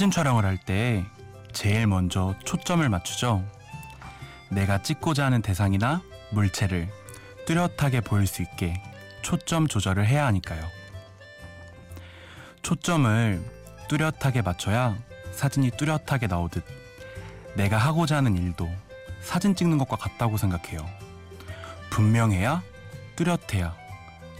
사진 0.00 0.10
촬영을 0.10 0.46
할 0.46 0.56
때 0.56 1.04
제일 1.52 1.86
먼저 1.86 2.34
초점을 2.46 2.88
맞추죠. 2.88 3.44
내가 4.48 4.82
찍고자 4.82 5.26
하는 5.26 5.42
대상이나 5.42 6.00
물체를 6.30 6.88
뚜렷하게 7.44 8.00
보일 8.00 8.26
수 8.26 8.40
있게 8.40 8.82
초점 9.20 9.66
조절을 9.66 10.06
해야 10.06 10.24
하니까요. 10.24 10.66
초점을 12.62 13.44
뚜렷하게 13.90 14.40
맞춰야 14.40 14.96
사진이 15.32 15.72
뚜렷하게 15.72 16.28
나오듯 16.28 16.64
내가 17.54 17.76
하고자 17.76 18.16
하는 18.16 18.38
일도 18.38 18.70
사진 19.20 19.54
찍는 19.54 19.76
것과 19.76 19.96
같다고 19.96 20.38
생각해요. 20.38 20.88
분명해야 21.90 22.62
뚜렷해야 23.16 23.76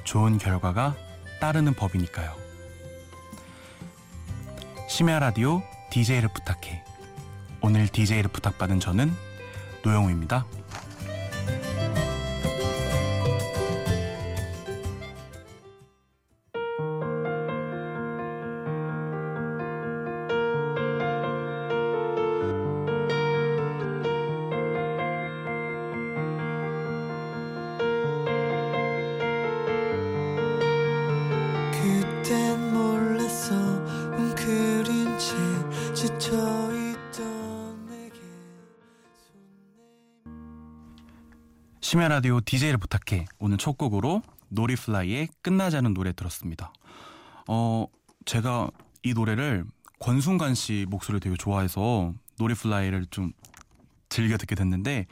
좋은 0.04 0.38
결과가 0.38 0.96
따르는 1.38 1.74
법이니까요. 1.74 2.39
심야 4.90 5.20
라디오 5.20 5.62
DJ를 5.90 6.28
부탁해. 6.30 6.82
오늘 7.60 7.86
DJ를 7.86 8.28
부탁받은 8.28 8.80
저는 8.80 9.12
노영우입니다. 9.84 10.44
라디오 42.20 42.38
DJ를 42.38 42.76
부탁해. 42.76 43.24
오늘 43.38 43.56
첫 43.56 43.78
곡으로 43.78 44.20
노리플라이의 44.50 45.28
않은 45.78 45.94
노래 45.94 46.12
들었습니다. 46.12 46.70
어, 47.48 47.86
제가 48.26 48.68
이 49.02 49.14
노래를 49.14 49.64
권순관 50.00 50.54
씨 50.54 50.84
목소리를 50.90 51.20
되게 51.20 51.34
좋아해서 51.36 52.12
노리플라이를 52.38 53.06
좀 53.10 53.32
즐겨 54.10 54.36
듣게 54.36 54.54
됐는데 54.54 55.06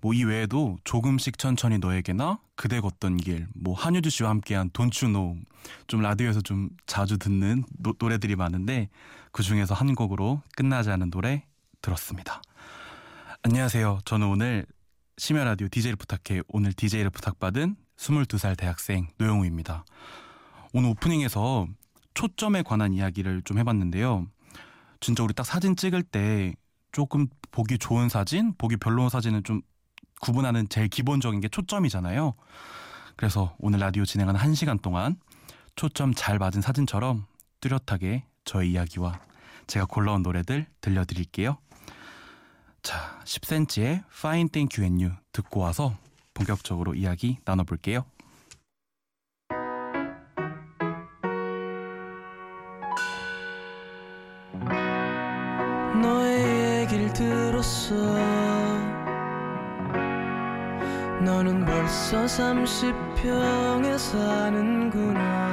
뭐 0.00 0.12
이 0.12 0.24
외에도 0.24 0.78
조금씩 0.82 1.38
천천히 1.38 1.78
너에게나 1.78 2.40
그대 2.56 2.80
걷던 2.80 3.18
길, 3.18 3.46
뭐 3.54 3.76
한효주 3.76 4.10
씨와 4.10 4.30
함께한 4.30 4.70
Know 5.12 5.36
좀 5.86 6.00
라디오에서 6.00 6.40
좀 6.40 6.70
자주 6.86 7.18
듣는 7.18 7.62
노, 7.78 7.94
노래들이 7.96 8.34
많은데 8.34 8.88
그 9.30 9.44
중에서 9.44 9.74
한 9.74 9.94
곡으로 9.94 10.42
않은 10.90 11.12
노래 11.12 11.44
들었습니다. 11.82 12.42
안녕하세요. 13.44 14.00
저는 14.04 14.26
오늘 14.26 14.66
심야 15.22 15.44
라디오 15.44 15.68
DJ를 15.68 15.94
부탁해 15.94 16.42
오늘 16.48 16.72
DJ를 16.72 17.08
부탁받은 17.10 17.76
22살 17.96 18.58
대학생 18.58 19.06
노영우입니다. 19.18 19.84
오늘 20.72 20.88
오프닝에서 20.88 21.68
초점에 22.12 22.62
관한 22.62 22.92
이야기를 22.92 23.42
좀 23.42 23.56
해봤는데요. 23.56 24.26
진짜 24.98 25.22
우리 25.22 25.32
딱 25.32 25.46
사진 25.46 25.76
찍을 25.76 26.02
때 26.02 26.56
조금 26.90 27.28
보기 27.52 27.78
좋은 27.78 28.08
사진, 28.08 28.52
보기 28.58 28.78
별로운 28.78 29.10
사진은 29.10 29.44
좀 29.44 29.62
구분하는 30.20 30.68
제일 30.68 30.88
기본적인 30.88 31.40
게 31.40 31.46
초점이잖아요. 31.46 32.34
그래서 33.14 33.54
오늘 33.60 33.78
라디오 33.78 34.04
진행하는 34.04 34.40
1시간 34.40 34.82
동안 34.82 35.14
초점 35.76 36.14
잘 36.14 36.40
맞은 36.40 36.62
사진처럼 36.62 37.26
뚜렷하게 37.60 38.24
저의 38.44 38.72
이야기와 38.72 39.20
제가 39.68 39.86
골라온 39.86 40.24
노래들 40.24 40.66
들려드릴게요. 40.80 41.58
자, 42.82 43.20
10cm의 43.24 44.02
Fine 44.10 44.48
Thank 44.48 44.82
You 44.82 44.84
and 44.84 45.04
You 45.04 45.16
듣고 45.30 45.60
와서 45.60 45.96
본격적으로 46.34 46.94
이야기 46.94 47.38
나눠볼게요. 47.44 48.04
너의 56.02 56.80
얘기를 56.80 57.12
들었어 57.12 57.94
너는 61.24 61.64
벌써 61.64 62.24
30평에 62.24 63.96
사는구나 63.96 65.51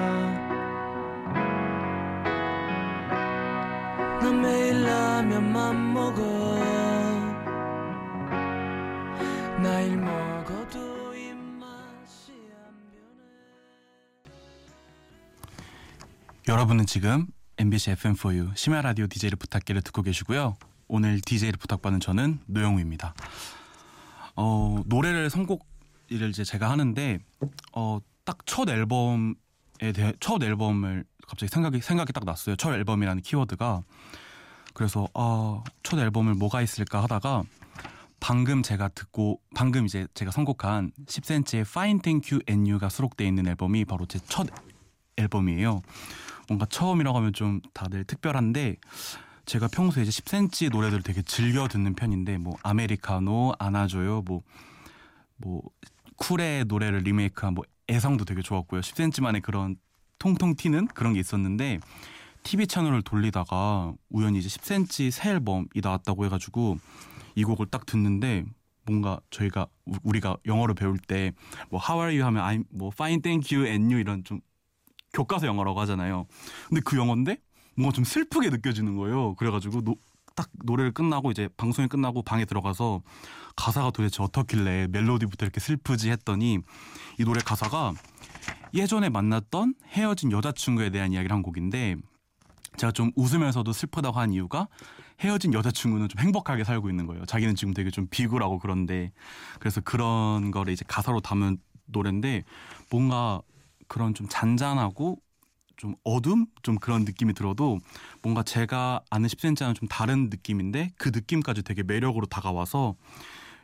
여러분은 16.49 16.87
지금 16.87 17.27
MBC 17.59 17.91
FM4U 17.91 18.57
심야 18.57 18.81
라디오 18.81 19.05
DJ를 19.05 19.35
부탁기를 19.35 19.83
듣고 19.83 20.01
계시고요. 20.01 20.55
오늘 20.87 21.21
DJ를 21.21 21.59
부탁받는 21.59 21.99
저는 21.99 22.39
노영우입니다. 22.47 23.13
어, 24.35 24.81
노래를 24.87 25.29
선곡을 25.29 25.59
이제 26.09 26.43
제가 26.43 26.71
하는데 26.71 27.19
어, 27.73 27.99
딱 28.25 28.39
첫 28.47 28.67
앨범에 28.67 29.35
대해 29.93 30.11
첫 30.19 30.41
앨범을 30.41 31.05
갑자기 31.27 31.51
생각이 31.51 31.81
생각이 31.81 32.13
딱 32.13 32.25
났어요. 32.25 32.55
첫 32.55 32.73
앨범이라는 32.73 33.21
키워드가 33.21 33.83
그래서 34.73 35.07
아, 35.13 35.63
첫 35.83 35.99
앨범을 35.99 36.33
뭐가 36.33 36.63
있을까 36.63 37.03
하다가 37.03 37.43
방금 38.19 38.63
제가 38.63 38.87
듣고 38.87 39.39
방금 39.55 39.85
이제 39.85 40.07
제가 40.15 40.31
선곡한 40.31 40.93
10cm의 41.05 41.59
Fine 41.61 42.01
Thank 42.01 42.31
You 42.35 42.43
and 42.49 42.71
You가 42.71 42.89
수록되어 42.89 43.27
있는 43.27 43.45
앨범이 43.45 43.85
바로 43.85 44.07
제 44.07 44.17
첫 44.27 44.47
앨범이에요. 45.19 45.81
뭔가 46.49 46.65
처음이라고 46.65 47.17
하면 47.19 47.31
좀 47.33 47.61
다들 47.73 48.03
특별한데 48.03 48.75
제가 49.45 49.67
평소에 49.67 50.03
이제 50.03 50.11
10cm 50.11 50.71
노래들을 50.71 51.01
되게 51.03 51.21
즐겨 51.21 51.67
듣는 51.67 51.95
편인데 51.95 52.37
뭐 52.37 52.57
아메리카노 52.63 53.53
안아줘요 53.59 54.21
뭐 54.23 54.41
뭐 55.41 55.61
쿨의 56.17 56.65
노래를 56.65 56.99
리메이크한 56.99 57.53
뭐 57.53 57.63
애성도 57.89 58.25
되게 58.25 58.41
좋았고요. 58.41 58.81
10cm만의 58.81 59.41
그런 59.41 59.77
통통 60.17 60.55
튀는 60.57 60.87
그런 60.87 61.13
게 61.13 61.21
있었는데 61.21 61.79
TV 62.43 62.67
채널을 62.67 63.01
돌리다가 63.03 63.93
우연히 64.09 64.39
이제 64.39 64.49
10cm 64.49 65.11
새 65.11 65.29
앨범이 65.29 65.67
나왔다고 65.81 66.25
해가지고 66.25 66.77
이 67.35 67.45
곡을 67.45 67.67
딱 67.67 67.85
듣는데 67.85 68.43
뭔가 68.85 69.21
저희가 69.29 69.67
우- 69.85 69.95
우리가 70.03 70.35
영어를 70.45 70.75
배울 70.75 70.97
때 70.97 71.31
뭐 71.69 71.79
How 71.81 72.01
are 72.05 72.13
you 72.19 72.25
하면 72.25 72.43
I'm 72.43 72.65
뭐 72.69 72.89
fine 72.93 73.21
thank 73.21 73.55
you 73.57 73.65
and 73.65 73.85
you 73.85 74.01
이런 74.01 74.25
좀 74.25 74.41
교과서 75.13 75.47
영어라고 75.47 75.79
하잖아요. 75.81 76.25
근데 76.67 76.81
그 76.81 76.97
영어인데 76.97 77.37
뭔가 77.75 77.93
좀 77.93 78.03
슬프게 78.03 78.49
느껴지는 78.49 78.95
거예요. 78.97 79.35
그래가지고 79.35 79.81
노, 79.81 79.95
딱 80.35 80.49
노래를 80.63 80.93
끝나고 80.93 81.31
이제 81.31 81.49
방송이 81.57 81.87
끝나고 81.87 82.23
방에 82.23 82.45
들어가서 82.45 83.01
가사가 83.55 83.91
도대체 83.91 84.23
어떻길래 84.23 84.87
멜로디부터 84.89 85.45
이렇게 85.45 85.59
슬프지 85.59 86.11
했더니 86.11 86.59
이 87.19 87.23
노래 87.23 87.41
가사가 87.41 87.93
예전에 88.73 89.09
만났던 89.09 89.75
헤어진 89.87 90.31
여자친구에 90.31 90.91
대한 90.91 91.11
이야기를 91.11 91.33
한 91.33 91.41
곡인데 91.41 91.95
제가 92.77 92.91
좀 92.91 93.11
웃으면서도 93.15 93.73
슬프다고 93.73 94.17
한 94.19 94.31
이유가 94.31 94.67
헤어진 95.19 95.53
여자친구는 95.53 96.07
좀 96.07 96.21
행복하게 96.21 96.63
살고 96.63 96.89
있는 96.89 97.05
거예요. 97.05 97.25
자기는 97.25 97.55
지금 97.55 97.73
되게 97.73 97.89
좀 97.89 98.07
비굴하고 98.09 98.59
그런데 98.59 99.11
그래서 99.59 99.81
그런 99.81 100.51
거를 100.51 100.71
이제 100.71 100.85
가사로 100.87 101.19
담은 101.19 101.57
노래인데 101.87 102.43
뭔가 102.89 103.41
그런 103.89 104.13
좀 104.13 104.27
잔잔하고 104.29 105.19
좀 105.75 105.95
어둠 106.03 106.45
좀 106.63 106.77
그런 106.77 107.03
느낌이 107.03 107.33
들어도 107.33 107.79
뭔가 108.21 108.43
제가 108.43 109.01
아는 109.09 109.27
10cm와는 109.27 109.75
좀 109.75 109.87
다른 109.89 110.29
느낌인데 110.29 110.91
그 110.97 111.09
느낌까지 111.09 111.63
되게 111.63 111.83
매력으로 111.83 112.25
다가와서 112.25 112.95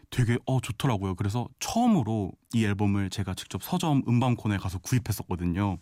되게 0.09 0.37
어 0.45 0.59
좋더라고요. 0.61 1.15
그래서 1.15 1.47
처음으로 1.59 2.31
이 2.53 2.65
앨범을 2.65 3.09
제가 3.09 3.33
직접 3.33 3.63
서점 3.63 4.03
음반 4.07 4.35
코너에 4.35 4.57
가서 4.57 4.77
구입했었거든요. 4.79 5.77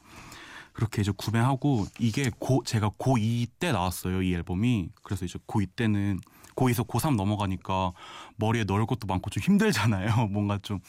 그렇게 0.73 1.01
이제 1.01 1.11
구매하고 1.15 1.85
이게 1.99 2.31
고 2.39 2.63
제가 2.65 2.89
고2 2.89 3.47
때 3.59 3.71
나왔어요 3.71 4.23
이 4.23 4.33
앨범이 4.33 4.89
그래서 5.03 5.23
이제 5.23 5.37
고2 5.47 5.67
때는 5.75 6.19
고2에서 6.55 6.87
고3 6.87 7.15
넘어가니까 7.15 7.93
머리에 8.37 8.63
넣을 8.63 8.87
것도 8.87 9.07
많고 9.07 9.29
좀 9.29 9.43
힘들잖아요 9.43 10.27
뭔가 10.33 10.57
좀 10.63 10.79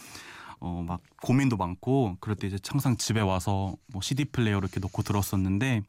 어 0.65 0.83
막 0.83 1.01
고민도 1.23 1.57
많고 1.59 2.17
그럴 2.21 2.37
때 2.37 2.47
이제 2.47 2.57
항상 2.67 2.97
집에 2.97 3.21
와서 3.21 3.77
뭐 3.93 4.01
CD 4.01 4.25
플레이어 4.25 4.59
이렇게 4.59 4.81
넣고 4.81 5.03
들었었는데 5.03 5.83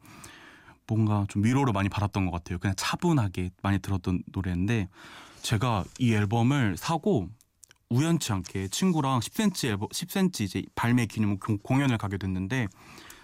뭔가 0.86 1.24
좀 1.28 1.42
위로를 1.44 1.72
많이 1.72 1.88
받았던 1.88 2.26
것 2.26 2.30
같아요 2.30 2.58
그냥 2.58 2.74
차분하게 2.76 3.50
많이 3.62 3.78
들었던 3.78 4.22
노래인데 4.32 4.88
제가 5.42 5.84
이 5.98 6.12
앨범을 6.12 6.76
사고 6.76 7.28
우연치 7.88 8.32
않게 8.32 8.68
친구랑 8.68 9.20
10cm 9.20 9.68
앨범 9.68 9.88
10cm 9.88 10.40
이제 10.42 10.62
발매 10.74 11.06
기념 11.06 11.38
공- 11.38 11.58
공연을 11.58 11.96
가게 11.98 12.18
됐는데 12.18 12.66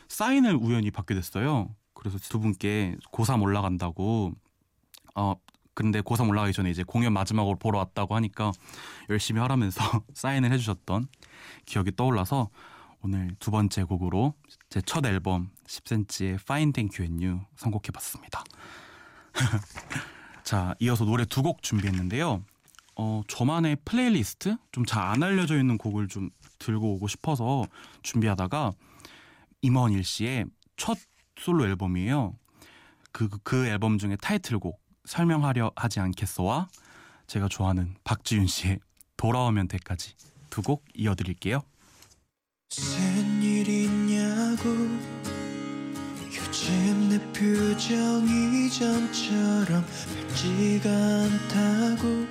사인을 0.09 0.55
우연히 0.55 0.91
받게 0.91 1.15
됐어요. 1.15 1.69
그래서 1.95 2.19
두 2.19 2.39
분께 2.39 2.97
고3 3.13 3.43
올라간다고 3.43 4.33
어 5.17 5.35
근데 5.75 6.01
고3 6.03 6.29
올라가기 6.29 6.53
전에 6.53 6.71
이제 6.71 6.83
공연 6.83 7.13
마지막으로 7.13 7.57
보러 7.57 7.79
왔다고 7.79 8.15
하니까 8.17 8.53
열심히 9.09 9.41
하라면서 9.41 9.83
사인을 10.15 10.53
해주셨던 10.53 11.09
기억이 11.67 11.93
떠올라서 11.97 12.51
오늘 13.01 13.35
두 13.41 13.51
번째 13.51 13.85
곡으로 13.85 14.35
제 14.69 14.81
첫 14.83 15.05
앨범 15.07 15.51
10cm의 15.67 16.35
Fine 16.35 16.73
Thank 16.73 16.99
You 17.05 17.11
and 17.11 17.25
You 17.27 17.41
선곡해봤습니다. 17.57 18.45
자, 20.45 20.75
이어서 20.81 21.05
노래 21.05 21.25
두 21.25 21.43
곡 21.43 21.63
준비했는데요. 21.63 22.45
어, 22.97 23.23
저만의 23.29 23.77
플레이리스트 23.85 24.57
좀 24.73 24.85
잘 24.85 25.03
안 25.03 25.23
알려져 25.23 25.59
있는 25.59 25.79
곡을 25.79 26.09
좀 26.09 26.31
들고 26.59 26.95
오고 26.95 27.09
싶어서 27.09 27.65
준비하다가 28.03 28.73
임원일 29.63 30.05
씨의 30.05 30.45
첫 30.77 30.99
솔로 31.37 31.65
앨범이에요. 31.67 32.37
그, 33.13 33.29
그, 33.29 33.39
그 33.43 33.67
앨범 33.67 33.99
중에 33.99 34.17
타이틀곡 34.21 34.81
설명하려 35.05 35.73
하지 35.77 36.01
않겠어와 36.01 36.69
제가 37.27 37.49
좋아하는 37.49 37.95
박지윤 38.05 38.47
씨의 38.47 38.79
돌아오면 39.17 39.69
돼까지 39.69 40.15
두 40.51 40.63
곡 40.63 40.85
이어드릴게요. 40.95 41.63
요즘 46.35 47.09
내 47.09 47.19
표정이 47.33 48.71
전처럼 48.71 49.85
밝지가 49.85 50.91
않다고 50.91 52.27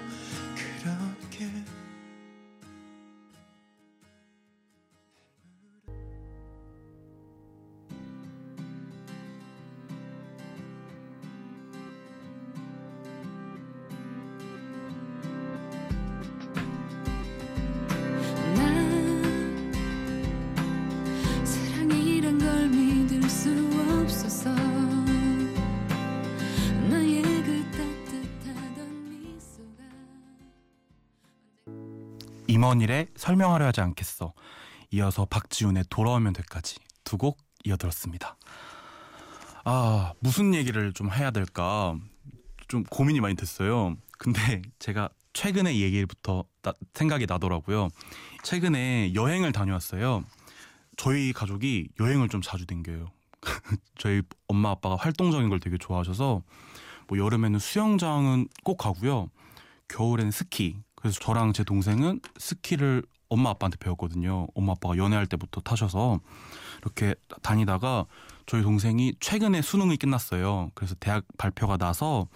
임원일의 32.71 33.07
설명하려 33.15 33.65
하지 33.67 33.81
않겠어. 33.81 34.33
이어서 34.91 35.25
박지훈의 35.25 35.85
돌아오면 35.89 36.33
돼까지 36.33 36.75
두 37.03 37.17
곡 37.17 37.37
이어들었습니다. 37.65 38.37
아 39.65 40.13
무슨 40.19 40.53
얘기를 40.55 40.93
좀 40.93 41.11
해야 41.11 41.31
될까 41.31 41.95
좀 42.67 42.83
고민이 42.85 43.19
많이 43.19 43.35
됐어요. 43.35 43.97
근데 44.17 44.61
제가 44.79 45.09
최근에 45.33 45.73
이 45.73 45.81
얘기부터 45.83 46.45
나- 46.61 46.73
생각이 46.93 47.25
나더라고요. 47.27 47.89
최근에 48.43 49.13
여행을 49.13 49.51
다녀왔어요. 49.51 50.23
저희 50.97 51.33
가족이 51.33 51.89
여행을 51.99 52.29
좀 52.29 52.41
자주 52.41 52.65
댕겨요. 52.65 53.07
저희 53.97 54.21
엄마 54.47 54.71
아빠가 54.71 54.95
활동적인 54.95 55.49
걸 55.49 55.59
되게 55.59 55.77
좋아하셔서 55.77 56.41
뭐 57.07 57.17
여름에는 57.17 57.59
수영장은 57.59 58.47
꼭 58.63 58.77
가고요. 58.77 59.27
겨울에는 59.89 60.31
스키. 60.31 60.77
그래서 61.01 61.19
저랑 61.19 61.53
제 61.53 61.63
동생은 61.63 62.21
스키를 62.37 63.03
엄마 63.29 63.49
아빠한테 63.51 63.77
배웠거든요. 63.77 64.47
엄마 64.55 64.73
아빠가 64.73 64.97
연애할 64.97 65.25
때부터 65.25 65.61
타셔서 65.61 66.19
이렇게 66.81 67.15
다니다가 67.41 68.05
저희 68.45 68.61
동생이 68.61 69.13
최근에 69.19 69.61
수능이 69.61 69.97
끝났어요. 69.97 70.71
그래서 70.75 70.95
대학 70.99 71.23
발표가 71.37 71.77
나서 71.77 72.27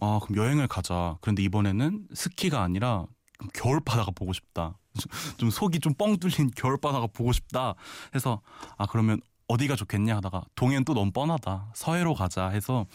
아 0.00 0.18
그럼 0.22 0.42
여행을 0.42 0.66
가자. 0.66 1.16
그런데 1.20 1.42
이번에는 1.42 2.08
스키가 2.14 2.62
아니라 2.62 3.04
겨울 3.52 3.80
바다가 3.84 4.10
보고 4.14 4.32
싶다. 4.32 4.78
좀 5.36 5.50
속이 5.50 5.80
좀 5.80 5.94
뻥 5.98 6.16
뚫린 6.18 6.50
겨울 6.56 6.78
바다가 6.80 7.06
보고 7.06 7.32
싶다. 7.32 7.74
해서 8.14 8.40
아 8.78 8.86
그러면 8.86 9.20
어디가 9.48 9.76
좋겠냐 9.76 10.16
하다가 10.16 10.44
동해는 10.54 10.84
또 10.84 10.94
너무 10.94 11.12
뻔하다. 11.12 11.72
서해로 11.74 12.14
가자 12.14 12.48
해서 12.48 12.86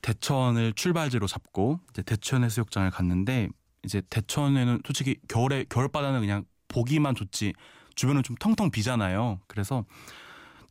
대천을 0.00 0.72
출발지로 0.74 1.26
잡고 1.26 1.80
이제 1.90 2.02
대천 2.02 2.44
해수욕장을 2.44 2.90
갔는데 2.90 3.48
이제 3.84 4.02
대천에는 4.10 4.82
솔직히 4.84 5.16
겨울에 5.28 5.64
겨울 5.68 5.88
바다는 5.88 6.20
그냥 6.20 6.44
보기만 6.68 7.14
좋지 7.14 7.54
주변은 7.94 8.22
좀 8.22 8.36
텅텅 8.36 8.70
비잖아요. 8.70 9.40
그래서 9.46 9.84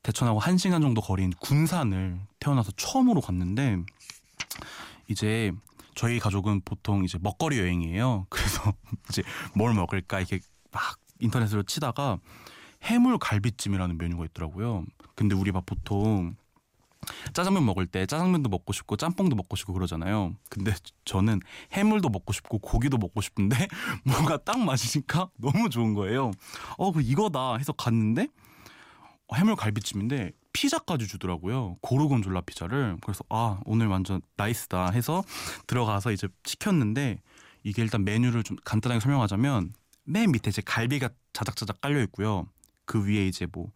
대천하고 0.04 0.40
한 0.40 0.58
시간 0.58 0.82
정도 0.82 1.02
거리인 1.02 1.32
군산을 1.40 2.20
태어나서 2.40 2.72
처음으로 2.78 3.22
갔는데 3.22 3.78
이제 5.10 5.52
저희 5.96 6.20
가족은 6.20 6.62
보통 6.64 7.04
이제 7.04 7.18
먹거리 7.22 7.60
여행이에요. 7.60 8.28
그래서 8.30 8.74
이제 9.10 9.24
뭘 9.56 9.74
먹을까 9.74 10.20
이렇게 10.20 10.40
막 10.72 11.00
인터넷으로 11.20 11.64
치다가 11.64 12.20
해물 12.84 13.18
갈비찜이라는 13.18 13.98
메뉴가 13.98 14.26
있더라고요. 14.26 14.86
근데 15.16 15.36
우리 15.36 15.52
막 15.52 15.66
보통 15.66 16.36
짜장면 17.34 17.66
먹을 17.66 17.88
때 17.88 18.06
짜장면도 18.06 18.50
먹고 18.50 18.74
싶고 18.74 18.98
짬뽕도 18.98 19.36
먹고 19.36 19.56
싶고 19.56 19.74
그러잖아요. 19.74 20.34
근데 20.50 20.74
저는 21.06 21.40
해물도 21.74 22.10
먹고 22.10 22.34
싶고 22.34 22.60
고기도 22.60 22.98
먹고 22.98 23.22
싶은데 23.22 23.68
뭔가 24.04 24.38
딱 24.38 24.60
맞으니까 24.60 25.30
너무 25.38 25.70
좋은 25.70 25.94
거예요. 25.94 26.32
어, 26.78 26.92
그 26.92 27.02
이거다 27.02 27.58
해서 27.58 27.72
갔는데 27.74 28.28
어, 29.28 29.36
해물 29.36 29.56
갈비찜인데 29.56 30.32
피자까지 30.54 31.08
주더라고요. 31.08 31.78
고르곤졸라 31.82 32.42
피자를. 32.42 32.98
그래서 33.02 33.24
아, 33.30 33.60
오늘 33.66 33.88
완전 33.88 34.22
나이스다 34.38 34.90
해서 34.90 35.24
들어가서 35.68 36.12
이제 36.12 36.28
시켰는데 36.46 37.20
이게 37.64 37.82
일단 37.82 38.04
메뉴를 38.04 38.44
좀 38.44 38.58
간단하게 38.64 39.00
설명하자면 39.02 39.72
맨 40.06 40.32
밑에 40.32 40.50
이제 40.50 40.62
갈비가 40.66 41.10
자작자작 41.34 41.82
깔려 41.82 42.02
있고요. 42.04 42.48
그 42.86 43.06
위에 43.06 43.28
이제 43.28 43.46
뭐 43.52 43.72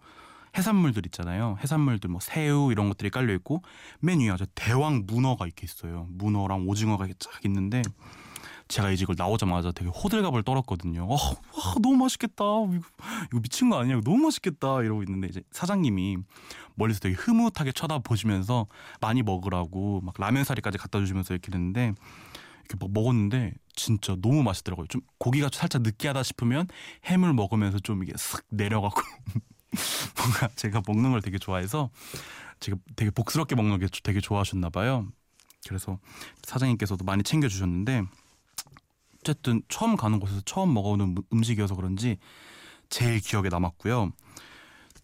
해산물들 0.58 1.06
있잖아요. 1.08 1.58
해산물들 1.62 2.10
뭐 2.10 2.20
새우 2.20 2.72
이런 2.72 2.90
것들이 2.90 3.10
깔려 3.10 3.34
있고 3.36 3.62
맨 4.00 4.20
위에 4.20 4.30
아주 4.30 4.46
대왕 4.56 5.04
문어가 5.06 5.46
이렇게 5.46 5.66
있어요. 5.66 6.08
문어랑 6.12 6.68
오징어가 6.68 7.08
쫙 7.20 7.46
있는데 7.46 7.82
제가 8.68 8.90
이제 8.92 9.04
이걸 9.04 9.16
나오자마자 9.18 9.72
되게 9.72 9.90
호들갑을 9.90 10.44
떨었거든요. 10.44 11.04
어, 11.04 11.14
와, 11.14 11.76
너무 11.82 11.98
맛있겠다. 11.98 12.46
이거, 12.46 12.88
이거 13.32 13.40
미친 13.42 13.70
거 13.70 13.78
아니야? 13.80 14.00
너무 14.02 14.18
맛있겠다. 14.18 14.82
이러고 14.82 15.04
있는데 15.04 15.28
이제 15.28 15.44
사장님이 15.52 16.18
멀리서 16.76 17.02
되게 17.02 17.16
흐뭇하게 17.16 17.74
쳐다보시면서 17.74 18.68
많이 19.02 19.24
먹으라고 19.24 20.02
막 20.02 20.16
라면 20.18 20.46
사리까지 20.46 20.78
갖다 20.78 21.00
주시면서 21.00 21.34
이렇게 21.34 21.52
했는데 21.52 21.94
이렇게 22.60 22.78
막 22.80 22.92
먹었는데 22.94 23.54
진짜 23.76 24.16
너무 24.22 24.42
맛있더라고요. 24.44 24.88
좀 24.88 25.02
고기가 25.18 25.50
살짝 25.52 25.82
느끼하다 25.82 26.24
싶으면 26.24 26.68
해물 27.06 27.34
먹으면서 27.34 27.80
좀 27.80 28.04
이게 28.04 28.14
쓱 28.14 28.44
내려가고 28.50 29.02
뭔가 30.18 30.48
제가 30.56 30.82
먹는 30.86 31.12
걸 31.12 31.22
되게 31.22 31.38
좋아해서 31.38 31.90
제가 32.60 32.78
되게 32.96 33.12
복스럽게 33.12 33.56
먹는 33.56 33.80
게 33.80 33.88
되게 34.04 34.20
좋아하셨나 34.20 34.70
봐요. 34.70 35.08
그래서 35.68 36.00
사장님께서도 36.44 37.06
많이 37.06 37.24
챙겨주셨는데 37.24 38.04
어쨌든 39.20 39.62
처음 39.70 39.96
가는 39.96 40.20
곳에서 40.20 40.42
처음 40.46 40.74
먹어오는 40.74 41.06
음- 41.10 41.16
음식이어서 41.32 41.76
그런지 41.76 42.18
제일 42.90 43.20
기억에 43.20 43.50
남았고요. 43.50 44.12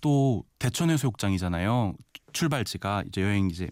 또 0.01 0.43
대천 0.59 0.89
해수욕장이잖아요. 0.89 1.93
출발지가 2.33 3.03
이제 3.07 3.21
여행 3.21 3.49
이제 3.49 3.69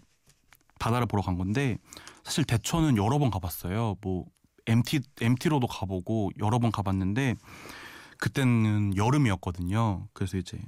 바다를 0.78 1.06
보러 1.06 1.22
간 1.22 1.36
건데 1.36 1.78
사실 2.24 2.44
대천은 2.44 2.96
여러 2.96 3.18
번 3.18 3.30
가봤어요. 3.30 3.96
뭐 4.00 4.24
MT 4.66 5.00
MT로도 5.20 5.66
가보고 5.66 6.30
여러 6.40 6.58
번 6.58 6.72
가봤는데 6.72 7.36
그때는 8.18 8.96
여름이었거든요. 8.96 10.08
그래서 10.12 10.38
이제 10.38 10.58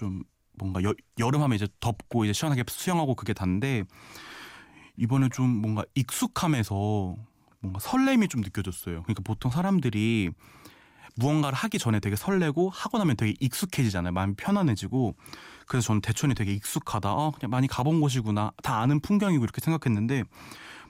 좀 0.00 0.24
뭔가 0.54 0.82
여, 0.82 0.94
여름하면 1.18 1.54
이제 1.54 1.68
덥고 1.78 2.24
이제 2.24 2.32
시원하게 2.32 2.64
수영하고 2.66 3.14
그게 3.14 3.34
단데 3.34 3.84
이번에 4.96 5.28
좀 5.28 5.50
뭔가 5.50 5.84
익숙함에서 5.94 7.16
뭔가 7.60 7.80
설렘이 7.80 8.28
좀 8.28 8.40
느껴졌어요. 8.40 9.02
그러니까 9.02 9.22
보통 9.22 9.50
사람들이 9.50 10.30
무언가를 11.16 11.54
하기 11.54 11.78
전에 11.78 12.00
되게 12.00 12.16
설레고 12.16 12.70
하고 12.70 12.96
나면 12.96 13.16
되게 13.16 13.34
익숙해지잖아요. 13.40 14.12
마음이 14.12 14.34
편안해지고 14.36 15.16
그래서 15.66 15.88
저는 15.88 16.00
대천이 16.00 16.34
되게 16.34 16.54
익숙하다. 16.54 17.12
어, 17.12 17.32
그냥 17.32 17.50
많이 17.50 17.66
가본 17.66 18.00
곳이구나. 18.00 18.52
다 18.62 18.80
아는 18.80 19.00
풍경이고 19.00 19.44
이렇게 19.44 19.60
생각했는데 19.60 20.24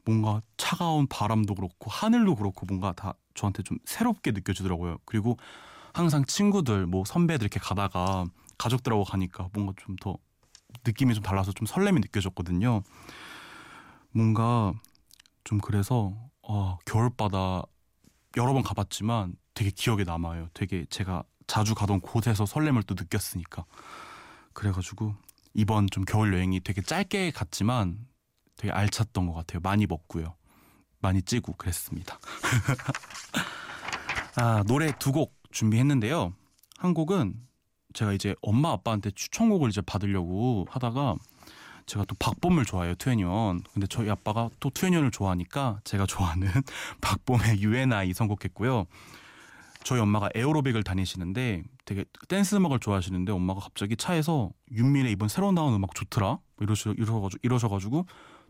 뭔가 0.05 0.40
차가운 0.57 1.09
바람도 1.09 1.57
그렇고 1.57 1.90
하늘도 1.90 2.37
그렇고 2.37 2.64
뭔가 2.67 2.93
다 2.93 3.14
저한테 3.35 3.64
좀 3.64 3.79
새롭게 3.85 4.31
느껴지더라고요. 4.31 4.99
그리고 5.05 5.37
항상 5.93 6.25
친구들 6.25 6.87
뭐 6.87 7.05
선배들 7.05 7.43
이렇게 7.45 7.59
가다가 7.59 8.26
가족들하고 8.61 9.05
가니까 9.05 9.49
뭔가 9.52 9.73
좀 9.76 9.97
더 10.00 10.17
느낌이 10.87 11.14
좀 11.14 11.23
달라서 11.23 11.52
좀 11.52 11.67
설렘이 11.67 12.00
느껴졌거든요. 12.00 12.83
뭔가 14.12 14.73
좀 15.45 15.59
그래서 15.59 16.14
어, 16.43 16.79
겨울바다 16.87 17.62
여러 18.37 18.52
번 18.52 18.62
가봤지만 18.62 19.35
되게 19.55 19.71
기억에 19.71 20.05
남아요. 20.05 20.49
되게 20.55 20.87
제가 20.88 21.25
자주 21.49 21.75
가던 21.75 22.00
곳에서 22.00 22.47
설렘을 22.47 22.85
또 22.85 22.95
느꼈으니까. 22.99 23.64
그래가지고 24.52 25.14
이번 25.55 25.88
좀 25.90 26.05
겨울 26.05 26.33
여행이 26.33 26.61
되게 26.61 26.81
짧게 26.83 27.33
갔지만 27.33 27.99
되게 28.57 28.73
알찼던 28.73 29.26
것 29.26 29.33
같아요. 29.35 29.61
많이 29.61 29.87
먹고요. 29.87 30.37
많이 31.00 31.21
찌고 31.23 31.55
그랬습니다. 31.55 32.19
아, 34.37 34.62
노래 34.67 34.93
두 34.99 35.12
곡 35.12 35.35
준비했는데요. 35.50 36.33
한 36.79 36.95
곡은 36.95 37.35
제가 37.94 38.12
이제 38.12 38.35
엄마 38.42 38.70
아빠한테 38.73 39.11
추천곡을 39.11 39.68
이제 39.70 39.80
받으려고 39.80 40.66
하다가 40.70 41.16
제가 41.87 42.04
또 42.04 42.14
박봄을 42.18 42.64
좋아해요, 42.64 42.94
투애니원. 42.94 43.62
근데 43.73 43.87
저희 43.88 44.09
아빠가 44.11 44.49
또 44.61 44.70
투애니원을 44.70 45.11
좋아하니까 45.11 45.80
제가 45.85 46.06
좋아하는 46.06 46.49
박봄의 47.00 47.62
UNI 47.62 48.12
선곡했고요. 48.12 48.87
저희 49.82 49.99
엄마가 49.99 50.28
에어로빅을 50.35 50.82
다니시는데 50.85 51.62
되게 51.87 52.04
댄스 52.28 52.54
음악을 52.56 52.78
좋아하시는데 52.80 53.32
엄마가 53.32 53.61
갑자기 53.61 53.97
차에서 53.97 54.50
윤미래 54.70 55.11
이번 55.11 55.28
새로 55.28 55.52
나온 55.52 55.73
음악 55.75 55.94
좋더라 55.94 56.26
뭐 56.26 56.40
이러셔, 56.61 56.92
이러셔가지고, 56.92 57.40
이러셔가지고 57.42 58.06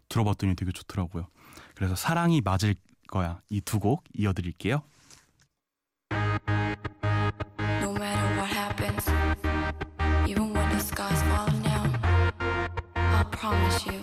들어봤더니 0.09 0.57
되게 0.57 0.73
좋더라고요. 0.73 1.29
그래서 1.77 1.95
사랑이 1.95 2.41
맞을 2.41 2.75
거야 3.09 3.41
이 3.49 3.61
두 3.61 3.79
곡 3.79 4.03
이어드릴게요. 4.13 4.83
Promise 13.51 13.85
you 13.87 14.01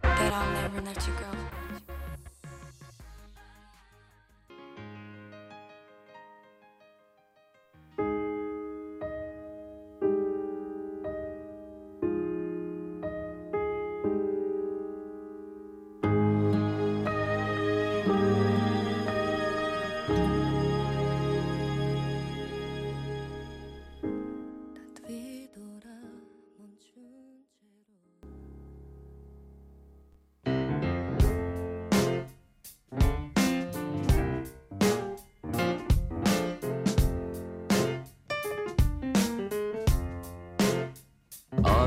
that 0.00 0.32
I'll 0.32 0.52
never 0.52 0.80
let 0.82 1.06
you 1.08 1.12
go. 1.14 1.63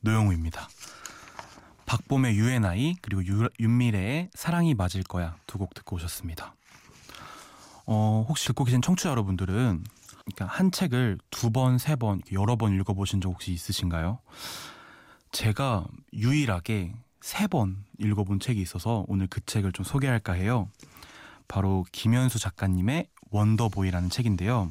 노영우입니다. 0.00 0.68
박봄의 1.86 2.36
UNI 2.36 2.96
그리고 3.00 3.24
유, 3.26 3.48
윤미래의 3.58 4.30
사랑이 4.34 4.74
맞을 4.74 5.02
거야 5.02 5.36
두 5.46 5.58
곡 5.58 5.74
듣고 5.74 5.96
오셨습니다. 5.96 6.54
어, 7.86 8.24
혹시 8.28 8.46
듣고 8.48 8.64
계신 8.64 8.82
청취자 8.82 9.10
여러분들은 9.10 9.82
그러니까 10.26 10.46
한 10.46 10.70
책을 10.70 11.18
두 11.30 11.50
번, 11.50 11.78
세 11.78 11.96
번, 11.96 12.20
여러 12.32 12.56
번 12.56 12.74
읽어보신 12.74 13.20
적 13.22 13.30
혹시 13.30 13.52
있으신가요? 13.52 14.18
제가 15.32 15.86
유일하게 16.12 16.94
세 17.20 17.48
번 17.48 17.84
읽어본 17.98 18.40
책이 18.40 18.60
있어서 18.60 19.04
오늘 19.08 19.26
그 19.26 19.40
책을 19.44 19.72
좀 19.72 19.84
소개할까 19.84 20.34
해요. 20.34 20.68
바로 21.48 21.84
김현수 21.92 22.38
작가님의 22.38 23.08
원더보이라는 23.30 24.10
책인데요. 24.10 24.70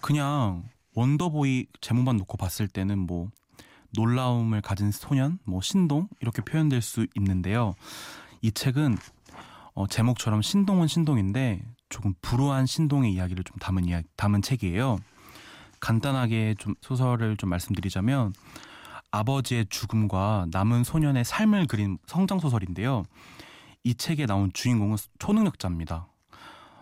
그냥 0.00 0.64
원더보이 0.94 1.66
제목만 1.80 2.16
놓고 2.16 2.36
봤을 2.36 2.66
때는 2.68 2.98
뭐 2.98 3.30
놀라움을 3.94 4.60
가진 4.60 4.90
소년, 4.90 5.38
뭐 5.44 5.60
신동 5.60 6.08
이렇게 6.20 6.42
표현될 6.42 6.82
수 6.82 7.06
있는데요. 7.14 7.74
이 8.42 8.52
책은 8.52 8.96
어, 9.74 9.86
제목처럼 9.86 10.42
신동은 10.42 10.86
신동인데 10.86 11.62
조금 11.88 12.14
불우한 12.22 12.66
신동의 12.66 13.12
이야기를 13.12 13.44
좀 13.44 13.56
담은 13.58 13.86
이야 13.86 14.02
담은 14.16 14.42
책이에요. 14.42 14.98
간단하게 15.80 16.54
좀 16.58 16.74
소설을 16.80 17.36
좀 17.36 17.50
말씀드리자면 17.50 18.32
아버지의 19.10 19.66
죽음과 19.68 20.46
남은 20.50 20.82
소년의 20.84 21.24
삶을 21.24 21.66
그린 21.66 21.98
성장 22.06 22.38
소설인데요. 22.40 23.04
이 23.84 23.94
책에 23.94 24.26
나온 24.26 24.50
주인공은 24.52 24.96
초능력자입니다. 25.18 26.08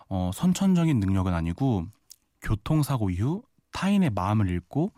어, 0.09 0.31
선천적인 0.35 1.00
능력은 1.00 1.35
아니고 1.35 1.87
교통사고 2.40 3.11
이후 3.11 3.42
타인의 3.73 4.11
마음을 4.11 4.50
읽고 4.50 4.92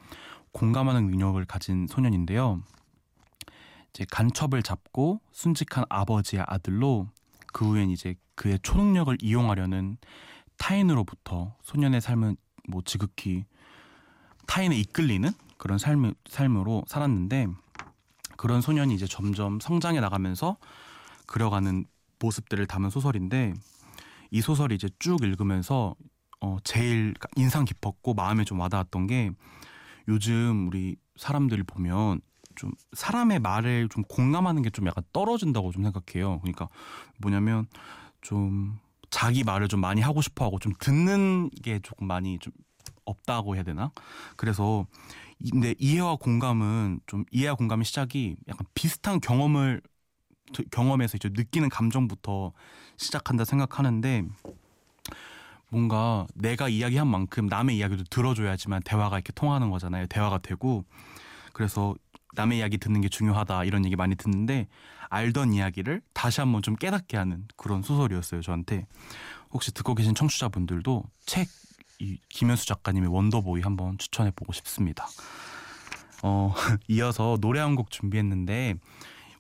공감하는 0.54 1.08
능력을 1.08 1.44
가진 1.44 1.87
소년인데요. 1.87 2.62
이제 3.90 4.06
간첩을 4.11 4.62
잡고 4.62 5.20
순직한 5.32 5.84
아버지의 5.90 6.44
아들로 6.46 7.11
그 7.52 7.68
후엔 7.68 7.90
이제 7.90 8.14
그의 8.34 8.58
초능력을 8.62 9.18
이용하려는 9.20 9.99
타인으로부터 10.56 11.54
소년의 11.62 12.00
삶은 12.00 12.37
뭐 12.68 12.82
지극히 12.84 13.44
타인에 14.46 14.76
이끌리는 14.76 15.30
그런 15.58 15.78
삶, 15.78 16.14
삶으로 16.28 16.84
살았는데 16.87 17.49
그런 18.37 18.61
소년이 18.61 18.94
이제 18.94 19.06
점점 19.06 19.61
성장해 19.61 20.00
나가면서 20.00 20.56
그려가는 21.26 21.84
모습들을 22.20 22.66
담은 22.66 22.90
소설인데 22.90 23.54
이 24.30 24.40
소설이 24.40 24.76
이제 24.76 24.88
쭉 24.99 25.23
읽으면서 25.23 25.94
어 26.40 26.58
제일 26.62 27.14
인상 27.37 27.64
깊었고 27.64 28.14
마음에 28.14 28.44
좀 28.44 28.61
와닿았던 28.61 29.06
게 29.06 29.30
요즘 30.08 30.68
우리 30.68 30.96
사람들 31.16 31.62
보면 31.64 32.20
좀 32.56 32.73
사람의 32.92 33.40
말을 33.40 33.88
좀 33.88 34.04
공감하는 34.04 34.62
게 34.62 34.70
좀 34.70 34.87
약간 34.87 35.02
떨어진다고 35.12 35.73
좀 35.73 35.82
생각해요. 35.84 36.40
그러니까 36.40 36.68
뭐냐면 37.18 37.66
좀 38.20 38.78
자기 39.11 39.44
말을 39.44 39.68
좀 39.68 39.80
많이 39.80 40.00
하고 40.00 40.20
싶어 40.23 40.44
하고 40.44 40.58
좀 40.58 40.73
듣는 40.78 41.50
게 41.62 41.78
조금 41.80 42.06
많이 42.06 42.38
좀 42.38 42.52
없다고 43.04 43.54
해야 43.54 43.62
되나? 43.62 43.90
그래서 44.37 44.87
이- 45.38 45.50
근데 45.50 45.75
이해와 45.78 46.16
공감은 46.16 47.00
좀 47.06 47.25
이해와 47.30 47.54
공감의 47.54 47.84
시작이 47.84 48.37
약간 48.49 48.66
비슷한 48.75 49.20
경험을 49.20 49.80
드- 50.52 50.64
경험에서 50.70 51.16
이제 51.16 51.30
느끼는 51.32 51.68
감정부터 51.68 52.52
시작한다 52.96 53.44
생각하는데 53.44 54.25
뭔가 55.78 56.24
내가 56.36 56.68
이야기한 56.68 57.08
만큼 57.08 57.46
남의 57.46 57.76
이야기도 57.76 58.04
들어줘야지만 58.04 58.82
대화가 58.84 59.16
이렇게 59.16 59.32
통하는 59.32 59.70
거잖아요. 59.70 60.06
대화가 60.06 60.38
되고 60.38 60.84
그래서 61.52 61.96
남의 62.34 62.58
이야기 62.58 62.78
듣는 62.78 63.00
게 63.00 63.08
중요하다 63.08 63.64
이런 63.64 63.84
얘기 63.84 63.96
많이 63.96 64.14
듣는데 64.14 64.68
알던 65.10 65.52
이야기를 65.52 66.00
다시 66.12 66.40
한번 66.40 66.62
좀 66.62 66.76
깨닫게 66.76 67.16
하는 67.16 67.48
그런 67.56 67.82
소설이었어요. 67.82 68.40
저한테 68.40 68.86
혹시 69.50 69.74
듣고 69.74 69.96
계신 69.96 70.14
청취자분들도 70.14 71.02
책 71.26 71.48
이 72.00 72.18
김현수 72.28 72.66
작가님의 72.66 73.08
원더보이 73.08 73.60
한번 73.62 73.96
추천해 73.98 74.32
보고 74.34 74.52
싶습니다. 74.52 75.06
어 76.24 76.52
이어서 76.88 77.38
노래 77.40 77.60
한 77.60 77.76
곡 77.76 77.90
준비했는데 77.92 78.74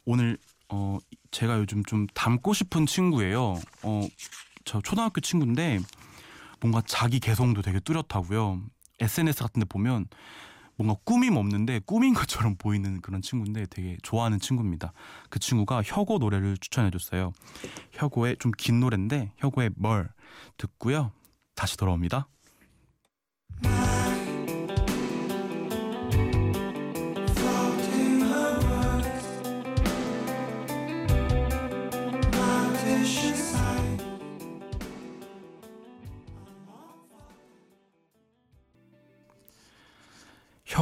오늘 0.04 0.38
어 0.68 0.98
제가 1.32 1.58
요즘 1.58 1.82
좀 1.82 2.06
닮고 2.14 2.54
싶은 2.54 2.86
친구예요. 2.86 3.54
어저 3.82 4.80
초등학교 4.84 5.20
친구인데 5.20 5.80
뭔가 6.60 6.82
자기 6.86 7.20
개성도 7.20 7.62
되게 7.62 7.80
뚜렷하고요. 7.80 8.62
SNS 9.00 9.42
같은 9.42 9.60
데 9.60 9.66
보면 9.66 10.06
뭔가 10.76 10.96
꾸밈 11.04 11.36
없는데 11.36 11.80
꾸민 11.86 12.14
것처럼 12.14 12.56
보이는 12.58 13.00
그런 13.00 13.22
친구인데 13.22 13.66
되게 13.70 13.96
좋아하는 14.02 14.40
친구입니다. 14.40 14.92
그 15.30 15.38
친구가 15.38 15.82
혁오 15.84 16.18
노래를 16.18 16.56
추천해 16.58 16.90
줬어요. 16.90 17.32
혁오의 17.92 18.36
좀 18.40 18.52
긴 18.56 18.80
노래인데 18.80 19.32
혁오의 19.38 19.70
뭘 19.76 20.08
듣고요. 20.56 21.12
다시 21.54 21.76
돌아옵니다. 21.76 22.28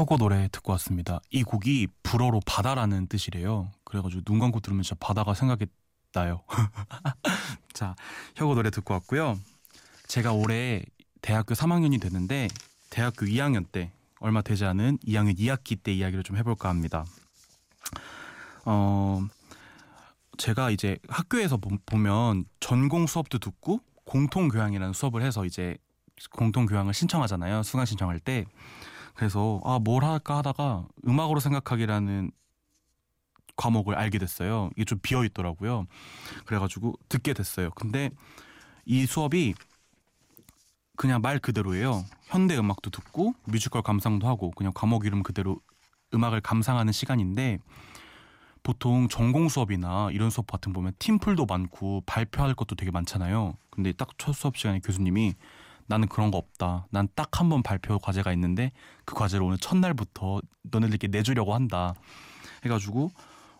혁오 0.02 0.16
노래 0.16 0.49
듣고 0.50 0.73
왔습니다. 0.73 1.21
이 1.30 1.44
곡이 1.44 1.87
불어로 2.02 2.40
바다라는 2.44 3.06
뜻이래요. 3.06 3.71
그래가지고 3.85 4.23
눈 4.23 4.40
감고 4.40 4.59
들으면 4.59 4.82
진짜 4.82 4.97
바다가 4.99 5.32
생각이 5.32 5.66
나요. 6.12 6.42
자, 7.73 7.94
혁오 8.35 8.56
노래 8.56 8.71
듣고 8.71 8.94
왔고요. 8.94 9.38
제가 10.09 10.32
올해 10.32 10.82
대학교 11.21 11.54
3학년이 11.54 12.00
됐는데 12.00 12.49
대학교 12.90 13.26
2학년 13.26 13.64
때 13.71 13.92
얼마 14.18 14.42
되지 14.42 14.64
않은 14.64 14.99
2학년 15.06 15.38
2학기 15.38 15.80
때 15.80 15.92
이야기를 15.92 16.25
좀 16.25 16.37
해볼까 16.37 16.68
합니다. 16.68 17.04
어, 18.64 19.21
제가 20.37 20.71
이제 20.71 20.99
학교에서 21.09 21.59
보- 21.59 21.78
보면 21.87 22.44
전공 22.59 23.06
수업도 23.06 23.38
듣고 23.38 23.78
공통 24.04 24.49
교양이라는 24.49 24.94
수업을 24.94 25.23
해서 25.23 25.44
이제 25.44 25.76
공통 26.32 26.66
교양을 26.66 26.92
신청하잖아요. 26.92 27.62
수강 27.62 27.85
신청할 27.87 28.18
때. 28.18 28.47
그래서 29.14 29.61
아 29.64 29.78
뭘 29.78 30.04
할까 30.04 30.38
하다가 30.38 30.87
음악으로 31.07 31.40
생각하기라는 31.40 32.31
과목을 33.57 33.95
알게 33.95 34.19
됐어요. 34.19 34.71
이게 34.76 34.85
좀 34.85 34.99
비어 35.02 35.25
있더라고요. 35.25 35.87
그래가지고 36.47 36.95
듣게 37.09 37.35
됐어요. 37.35 37.71
근데 37.71 38.11
이 38.85 39.07
수업이 39.07 39.54
그냥 40.97 41.21
말 41.21 41.38
그대로예요. 41.38 42.04
현대 42.25 42.57
음악도 42.57 42.90
듣고 42.90 43.35
뮤지컬 43.45 43.83
감상도 43.83 44.26
하고 44.26 44.50
그냥 44.52 44.73
과목 44.75 45.04
이름 45.04 45.23
그대로 45.23 45.61
음악을 46.14 46.40
감상하는 46.40 46.92
시간인데 46.92 47.59
보통 48.62 49.09
전공 49.09 49.49
수업이나 49.49 50.11
이런 50.12 50.31
수업 50.31 50.47
같은 50.47 50.73
거 50.73 50.78
보면 50.81 50.92
팀플도 50.99 51.47
많고 51.47 52.02
발표할 52.07 52.54
것도 52.54 52.76
되게 52.76 52.90
많잖아요. 52.90 53.57
근데 53.71 53.92
딱 53.92 54.11
첫 54.19 54.35
수업 54.35 54.57
시간에 54.57 54.78
교수님이 54.81 55.35
나는 55.93 56.09
그런 56.09 56.31
거 56.31 56.39
없다. 56.39 56.87
난 56.91 57.09
딱 57.15 57.41
한 57.41 57.49
번 57.51 57.63
발표 57.63 57.99
과제가 57.99 58.33
있는데 58.33 58.73
그 59.05 59.15
과제를 59.15 59.45
오늘 59.45 59.59
첫날부터 59.59 60.41
너네들께 60.63 61.09
내주려고 61.09 61.55
한다. 61.55 61.95
해가지고 62.65 63.11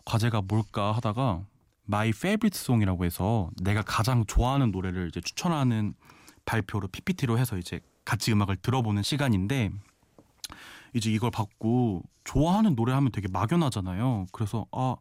과제가 0.05 0.41
뭘까 0.41 0.91
하다가 0.93 1.45
My 1.87 2.09
Favorite 2.09 2.57
Song이라고 2.57 3.05
해서 3.05 3.49
내가 3.61 3.81
가장 3.83 4.25
좋아하는 4.25 4.71
노래를 4.71 5.09
이제 5.09 5.21
추천하는 5.21 5.93
발표로 6.45 6.87
PPT로 6.87 7.37
해서 7.37 7.57
이제 7.57 7.79
같이 8.05 8.31
음악을 8.31 8.57
들어보는 8.57 9.03
시간인데 9.03 9.71
이제 10.93 11.11
이걸 11.11 11.31
받고 11.31 12.03
좋아하는 12.23 12.75
노래 12.75 12.93
하면 12.93 13.11
되게 13.11 13.27
막연하잖아요. 13.31 14.27
그래서 14.31 14.65
아 14.71 14.95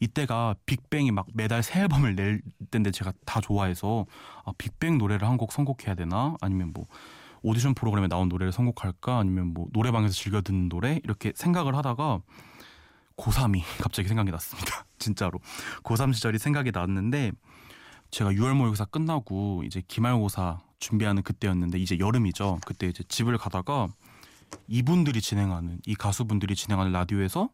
이때가 0.00 0.54
빅뱅이 0.66 1.10
막 1.10 1.26
매달 1.34 1.62
새 1.62 1.80
앨범을 1.80 2.14
낼 2.16 2.42
때인데 2.70 2.90
제가 2.90 3.12
다 3.24 3.40
좋아해서 3.40 4.06
아 4.44 4.52
빅뱅 4.58 4.98
노래를 4.98 5.26
한 5.28 5.38
곡 5.38 5.52
선곡해야 5.52 5.94
되나 5.94 6.34
아니면 6.40 6.72
뭐 6.74 6.86
오디션 7.42 7.74
프로그램에 7.74 8.08
나온 8.08 8.28
노래를 8.28 8.52
선곡할까 8.52 9.18
아니면 9.18 9.54
뭐 9.54 9.66
노래방에서 9.72 10.12
즐겨 10.12 10.40
듣는 10.42 10.68
노래 10.68 11.00
이렇게 11.04 11.32
생각을 11.36 11.76
하다가 11.76 12.20
고3이 13.16 13.62
갑자기 13.82 14.08
생각이 14.08 14.30
났습니다. 14.30 14.84
진짜로 14.98 15.38
고3 15.84 16.12
시절이 16.12 16.38
생각이 16.38 16.72
났는데 16.72 17.32
제가 18.10 18.30
6월 18.32 18.54
모의고사 18.54 18.86
끝나고 18.86 19.62
이제 19.64 19.82
기말고사 19.86 20.60
준비하는 20.80 21.22
그때였는데 21.22 21.78
이제 21.78 21.98
여름이죠. 21.98 22.58
그때 22.64 22.88
이제 22.88 23.04
집을 23.08 23.36
가다가 23.38 23.88
이분들이 24.68 25.20
진행하는 25.20 25.80
이 25.86 25.94
가수분들이 25.94 26.54
진행하는 26.54 26.92
라디오에서 26.92 27.50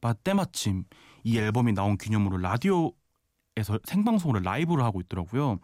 마- 0.00 0.12
때마침 0.12 0.84
이 1.24 1.38
앨범이 1.38 1.72
나온 1.72 1.96
기념으로 1.98 2.38
라디오에서 2.38 3.78
생방송으로 3.84 4.40
라이브를 4.40 4.84
하고 4.84 5.00
있더라고요. 5.00 5.58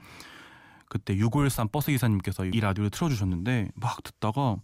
그때 0.88 1.16
6513 1.16 1.68
버스 1.68 1.90
기사님께서 1.90 2.44
이 2.46 2.60
라디오를 2.60 2.90
틀어주셨는데 2.90 3.70
막 3.74 4.02
듣다가 4.02 4.56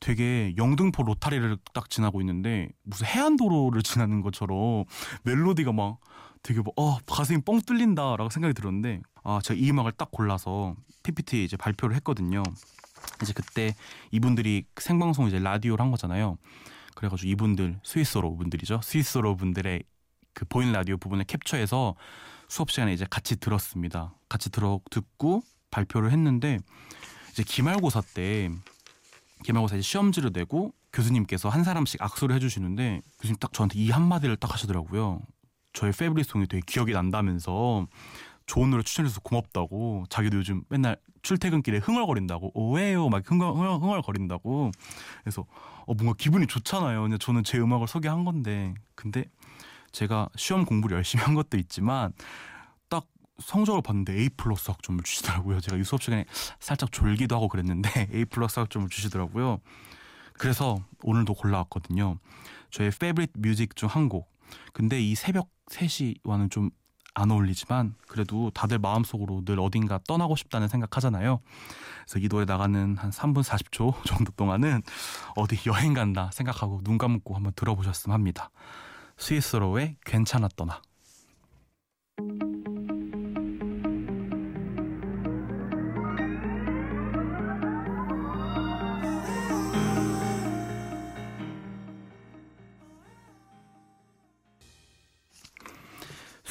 되게 0.00 0.54
영등포 0.56 1.02
로타리를 1.02 1.56
딱 1.74 1.90
지나고 1.90 2.20
있는데 2.20 2.68
무슨 2.84 3.06
해안도로를 3.06 3.82
지나는 3.82 4.20
것처럼 4.22 4.84
멜로디가 5.24 5.72
막 5.72 5.98
되게 6.42 6.60
막, 6.60 6.68
어, 6.76 6.98
가슴이 6.98 7.42
뻥 7.44 7.60
뚫린다라고 7.60 8.30
생각이 8.30 8.54
들었는데 8.54 9.00
아 9.24 9.40
제가 9.42 9.58
이 9.58 9.68
음악을 9.70 9.92
딱 9.92 10.10
골라서 10.12 10.76
PPT 11.02 11.44
이제 11.44 11.56
발표를 11.56 11.96
했거든요. 11.96 12.42
이제 13.24 13.32
그때 13.32 13.74
이분들이 14.10 14.64
생방송 14.76 15.28
이제 15.28 15.38
라디오를 15.38 15.82
한 15.82 15.90
거잖아요. 15.90 16.36
그래가지고 16.94 17.28
이분들 17.30 17.80
스위스로 17.84 18.36
분들이죠. 18.36 18.80
스위스로 18.82 19.36
분들의 19.36 19.82
그 20.34 20.44
보이는 20.44 20.72
라디오 20.72 20.96
부분을 20.96 21.24
캡처해서 21.24 21.94
수업 22.48 22.70
시간에 22.70 22.92
이제 22.92 23.06
같이 23.08 23.36
들었습니다. 23.36 24.14
같이 24.28 24.50
들어 24.50 24.80
듣고 24.90 25.42
발표를 25.70 26.10
했는데 26.12 26.58
이제 27.30 27.42
기말고사 27.42 28.02
때 28.14 28.50
기말고사 29.44 29.76
이제 29.76 29.82
시험지를 29.82 30.30
내고 30.32 30.72
교수님께서 30.92 31.48
한 31.48 31.64
사람씩 31.64 32.02
악수를 32.02 32.34
해주시는데 32.36 33.02
교수님 33.20 33.36
딱 33.38 33.52
저한테 33.52 33.78
이 33.78 33.90
한마디를 33.90 34.36
딱 34.36 34.52
하시더라고요. 34.52 35.20
저의 35.72 35.92
페브리트 35.92 36.28
송이 36.28 36.46
되게 36.48 36.62
기억이 36.66 36.92
난다면서 36.92 37.86
좋은 38.46 38.70
노래 38.70 38.82
추천해줘서 38.82 39.20
고맙다고 39.20 40.06
자기도 40.08 40.38
요즘 40.38 40.62
맨날 40.68 40.96
출퇴근길에 41.22 41.78
흥얼거린다고. 41.78 42.52
오 42.54 42.72
왜요. 42.74 43.08
막 43.08 43.22
흥얼, 43.30 43.52
흥얼, 43.54 43.80
흥얼거린다고. 43.80 44.70
그래서 45.22 45.44
어 45.86 45.94
뭔가 45.94 46.14
기분이 46.18 46.46
좋잖아요. 46.46 47.02
근데 47.02 47.18
저는 47.18 47.44
제 47.44 47.58
음악을 47.58 47.86
소개한 47.88 48.24
건데. 48.24 48.74
근데 48.94 49.24
제가 49.92 50.28
시험 50.36 50.64
공부를 50.64 50.96
열심히 50.96 51.24
한 51.24 51.34
것도 51.34 51.56
있지만 51.58 52.12
딱 52.88 53.06
성적을 53.38 53.82
봤는데 53.82 54.14
A 54.14 54.28
플러스 54.30 54.70
학점을 54.70 55.02
주시더라고요. 55.02 55.60
제가 55.60 55.76
이 55.78 55.84
수업 55.84 56.02
시간에 56.02 56.24
살짝 56.60 56.92
졸기도 56.92 57.34
하고 57.36 57.48
그랬는데 57.48 57.90
A 58.14 58.24
플러스 58.26 58.58
학점을 58.60 58.88
주시더라고요. 58.88 59.60
그래서 60.34 60.78
오늘도 61.02 61.34
골라왔거든요. 61.34 62.18
저의 62.70 62.90
favorite 62.90 63.32
music 63.38 63.74
중 63.76 63.88
한 63.88 64.08
곡. 64.08 64.30
근데 64.72 65.00
이 65.00 65.14
새벽 65.14 65.48
3시와는 65.70 66.50
좀 66.50 66.70
안 67.18 67.30
어울리지만 67.30 67.94
그래도 68.06 68.50
다들 68.50 68.78
마음속으로 68.78 69.44
늘 69.44 69.60
어딘가 69.60 69.98
떠나고 70.06 70.36
싶다는 70.36 70.68
생각하잖아요. 70.68 71.40
그래서 72.04 72.18
이 72.24 72.28
노래 72.28 72.44
나가는 72.44 72.96
한 72.96 73.10
3분 73.10 73.42
40초 73.42 74.04
정도 74.06 74.32
동안은 74.32 74.82
어디 75.36 75.58
여행 75.68 75.94
간다 75.94 76.30
생각하고 76.32 76.80
눈 76.82 76.98
감고 76.98 77.34
한번 77.34 77.52
들어보셨으면 77.54 78.14
합니다. 78.14 78.50
스위스로의 79.16 79.96
괜찮았더나. 80.04 80.80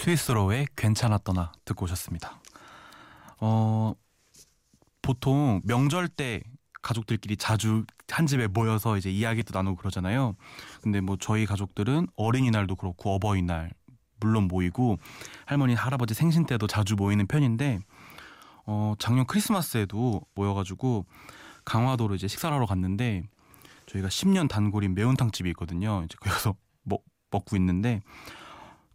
스위스로의 0.08 0.68
괜찮았더나 0.78 1.52
듣고 1.66 1.84
오셨습니다. 1.84 2.40
어, 3.42 3.94
보통 5.02 5.62
명절 5.66 6.08
때 6.08 6.42
가족들끼리 6.82 7.36
자주 7.36 7.84
한 8.10 8.26
집에 8.26 8.48
모여서 8.48 8.98
이제 8.98 9.12
이야기도 9.12 9.58
나누고 9.58 9.76
그러잖아요. 9.76 10.36
근데 10.82 11.02
뭐 11.02 11.18
저희 11.20 11.46
가족들은 11.46 12.08
어린이날도 12.16 12.78
그렇고 12.78 13.16
어버이날 13.16 13.72
물론 14.22 14.48
모이고 14.48 14.98
할머니 15.46 15.74
할아버지 15.74 16.14
생신 16.14 16.46
때도 16.46 16.68
자주 16.68 16.96
모이는 16.96 17.28
편인데 17.28 17.80
어, 18.66 18.94
작년 19.00 19.26
크리스마스에도 19.26 20.22
모여가지고 20.36 21.06
강화도로 21.66 22.16
이제 22.16 22.30
식사를 22.30 22.56
하러 22.56 22.66
갔는데 22.66 23.24
저희가 23.88 24.08
10년 24.08 24.48
단골인 24.48 24.96
매운탕 24.96 25.32
집이 25.32 25.50
있거든요. 25.50 26.04
이제 26.06 26.16
거기서 26.22 26.56
먹, 26.84 27.04
먹고 27.30 27.58
있는데 27.58 28.02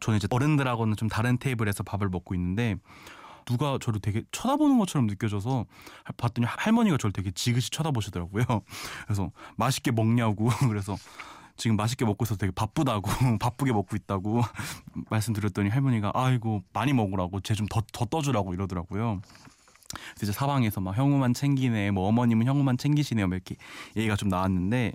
저는 0.02 0.18
이제 0.18 0.28
어른들하고는 0.30 0.96
좀 0.96 1.08
다른 1.08 1.38
테이블에서 1.38 1.82
밥을 1.84 2.08
먹고 2.10 2.34
있는데 2.34 2.76
누가 3.46 3.78
저를 3.80 4.00
되게 4.00 4.22
쳐다보는 4.32 4.78
것처럼 4.78 5.06
느껴져서 5.06 5.64
봤더니 6.16 6.46
할머니가 6.46 6.96
저를 6.98 7.12
되게 7.12 7.30
지그시 7.30 7.70
쳐다보시더라고요. 7.70 8.44
그래서 9.06 9.30
맛있게 9.56 9.90
먹냐고 9.92 10.48
그래서 10.68 10.96
지금 11.56 11.76
맛있게 11.76 12.04
먹고 12.04 12.24
있어서 12.24 12.38
되게 12.38 12.50
바쁘다고 12.52 13.10
바쁘게 13.38 13.72
먹고 13.72 13.94
있다고 13.96 14.42
말씀드렸더니 15.10 15.70
할머니가 15.70 16.12
아이고 16.14 16.62
많이 16.72 16.92
먹으라고 16.92 17.40
쟤 17.40 17.54
좀 17.54 17.66
더 17.68 17.82
더 17.92 18.04
떠주라고 18.04 18.54
이러더라고요. 18.54 19.20
그래서 20.14 20.22
이제 20.22 20.32
사방에서 20.32 20.80
막 20.80 20.96
형우만 20.96 21.34
챙기네, 21.34 21.90
뭐 21.90 22.08
어머님은 22.08 22.46
형우만 22.46 22.78
챙기시네요, 22.78 23.28
뭐 23.28 23.36
이렇게 23.36 23.56
얘기가 23.96 24.16
좀 24.16 24.28
나왔는데 24.30 24.92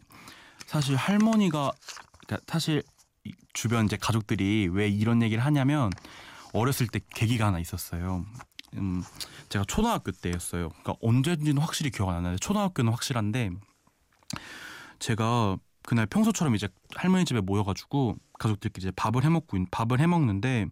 사실 0.66 0.96
할머니가 0.96 1.72
그러니까 2.26 2.44
사실 2.52 2.82
이 2.82 2.97
주변 3.54 3.86
이제 3.86 3.98
가족들이 3.98 4.70
왜 4.72 4.88
이런 4.88 5.22
얘기를 5.22 5.44
하냐면 5.44 5.90
어렸을 6.54 6.88
때 6.88 7.00
계기가 7.16 7.48
하나 7.48 7.60
있었어요. 7.60 8.26
음, 8.76 9.04
제가 9.50 9.66
초등학교 9.66 10.12
때였어요. 10.12 10.70
그러니까 10.70 10.96
언제인지는 11.02 11.62
확실히 11.62 11.92
기억 11.92 12.10
안 12.10 12.16
나는데 12.16 12.40
초등학교는 12.40 12.92
확실한데 12.92 13.52
제가 15.00 15.58
그날 15.84 16.06
평소처럼 16.06 16.56
이제 16.56 16.68
할머니 16.96 17.24
집에 17.24 17.40
모여가지고 17.40 18.18
가족들끼리 18.40 18.84
이제 18.84 18.92
밥을 18.96 19.24
해 19.24 19.30
먹고 19.30 19.58
밥을 19.72 20.00
해 20.00 20.08
먹는데 20.08 20.68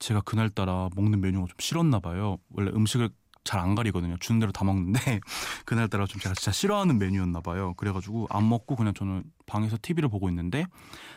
제가 0.00 0.22
그날 0.22 0.50
따라 0.50 0.88
먹는 0.96 1.20
메뉴가 1.20 1.46
좀 1.46 1.56
싫었나 1.58 2.00
봐요. 2.00 2.38
원래 2.50 2.70
음식을 2.74 3.10
잘 3.44 3.60
안 3.60 3.74
가리거든요. 3.74 4.16
주는 4.18 4.38
대로 4.38 4.52
다 4.52 4.64
먹는데 4.64 5.20
그날 5.64 5.88
따라 5.88 6.06
좀 6.06 6.20
제가 6.20 6.34
진짜 6.34 6.52
싫어하는 6.52 6.98
메뉴였나 6.98 7.40
봐요. 7.40 7.74
그래가지고 7.76 8.26
안 8.30 8.48
먹고 8.48 8.76
그냥 8.76 8.94
저는 8.94 9.24
방에서 9.46 9.76
TV를 9.80 10.08
보고 10.08 10.28
있는데 10.28 10.66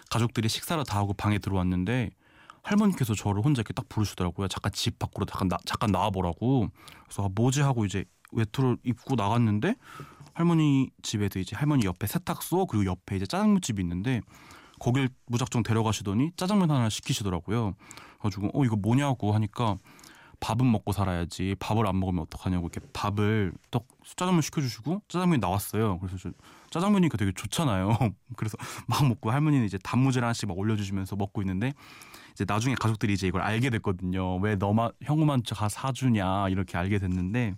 가족들이 0.10 0.50
식사를 0.50 0.84
다 0.86 0.98
하고 1.00 1.14
방에 1.14 1.38
들어왔는데 1.40 2.12
할머니께서 2.64 3.14
저를 3.14 3.44
혼자 3.44 3.60
이렇게 3.60 3.74
딱 3.74 3.88
부르시더라고요. 3.90 4.48
잠깐 4.48 4.72
집 4.72 4.98
밖으로 4.98 5.26
잠깐 5.26 5.50
나, 5.50 5.58
잠깐 5.66 5.92
나와보라고. 5.92 6.70
그래서 7.04 7.26
아, 7.26 7.30
뭐지 7.34 7.62
하고 7.62 7.86
이제 7.86 8.06
외투를 8.32 8.78
입고 8.84 9.16
나갔는데 9.16 9.76
할머니 10.34 10.90
집에도 11.02 11.40
이제 11.40 11.56
할머니 11.56 11.86
옆에 11.86 12.08
세탁소 12.08 12.66
그리고 12.68 12.86
옆에 12.86 13.18
이제 13.18 13.26
짜장면 13.26 13.62
집이 13.62 13.82
있는데 13.82 14.22
거길 14.80 15.10
무작정 15.28 15.64
데려가시더니 15.64 16.32
짜장면 16.36 16.72
하나 16.72 16.90
시키시더라고요. 16.90 17.74
그래가지고 18.20 18.50
어 18.54 18.66
이거 18.66 18.76
뭐냐고 18.76 19.34
하니까 19.34 19.78
밥은 20.44 20.70
먹고 20.70 20.92
살아야지 20.92 21.56
밥을 21.58 21.88
안 21.88 21.98
먹으면 22.02 22.24
어떡하냐고 22.24 22.68
이렇게 22.68 22.86
밥을 22.92 23.54
떡 23.72 23.88
짜장면 24.18 24.42
시켜주시고 24.42 25.04
짜장면이 25.08 25.40
나왔어요. 25.40 26.00
그래서 26.00 26.18
저 26.18 26.32
짜장면이니까 26.70 27.18
되게 27.18 27.32
좋잖아요. 27.32 27.98
그래서 28.36 28.58
막 28.86 29.08
먹고 29.08 29.32
할머니는 29.32 29.66
이제 29.66 29.78
단무지를 29.78 30.26
하나씩 30.26 30.50
막 30.50 30.58
올려주시면서 30.58 31.16
먹고 31.16 31.42
있는데 31.44 31.72
이제 32.34 32.44
나중에 32.46 32.76
가족들이 32.76 33.14
이제 33.14 33.26
이걸 33.26 33.42
알게 33.42 33.70
됐거든요. 33.70 34.36
왜 34.40 34.58
너만 34.58 34.92
형우만 35.02 35.44
가 35.44 35.70
사주냐 35.70 36.50
이렇게 36.50 36.78
알게 36.78 37.00
됐는데 37.00 37.56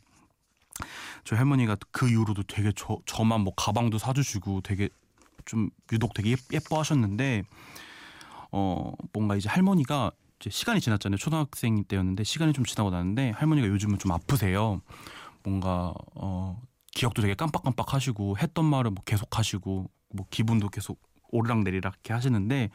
저희 1.23 1.37
할머니가 1.37 1.77
그 1.91 2.07
이후로도 2.07 2.43
되게 2.43 2.71
저 2.75 2.99
저만 3.07 3.41
뭐 3.41 3.51
가방도 3.55 3.97
사주시고 3.97 4.61
되게 4.61 4.89
좀 5.45 5.71
유독 5.91 6.13
되게 6.13 6.33
예- 6.33 6.35
예뻐하셨는데 6.53 7.41
어 8.51 8.91
뭔가 9.11 9.35
이제 9.35 9.49
할머니가 9.49 10.11
시간이 10.39 10.81
지났잖아요. 10.81 11.17
초등학생 11.17 11.83
때였는데 11.83 12.23
시간이 12.23 12.53
좀 12.53 12.65
지나고 12.65 12.89
나는데 12.89 13.31
할머니가 13.31 13.67
요즘은 13.67 13.99
좀 13.99 14.11
아프세요. 14.11 14.81
뭔가 15.43 15.93
어 16.15 16.59
기억도 16.93 17.21
되게 17.21 17.33
깜빡깜빡 17.33 17.93
하시고 17.93 18.37
했던 18.37 18.65
말을 18.65 18.91
뭐 18.91 19.03
계속 19.05 19.37
하시고 19.37 19.89
뭐 20.13 20.25
기분도 20.29 20.69
계속 20.69 20.99
오르락내리락 21.29 21.93
이렇게 21.95 22.13
하시는데 22.13 22.69